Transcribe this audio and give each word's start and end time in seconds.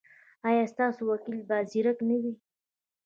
ایا 0.47 0.63
ستاسو 0.73 1.01
وکیل 1.11 1.37
به 1.47 1.57
زیرک 1.71 1.97
نه 2.09 2.15
وي؟ 2.21 2.33